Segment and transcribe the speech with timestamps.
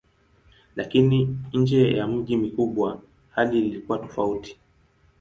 [0.75, 3.01] Lakini nje ya miji mikubwa
[3.35, 4.59] hali ilikuwa tofauti.